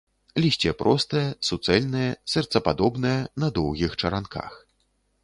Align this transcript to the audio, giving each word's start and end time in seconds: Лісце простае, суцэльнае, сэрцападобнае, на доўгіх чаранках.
Лісце 0.43 0.71
простае, 0.83 1.25
суцэльнае, 1.49 2.07
сэрцападобнае, 2.33 3.15
на 3.45 3.51
доўгіх 3.59 3.91
чаранках. 4.03 4.51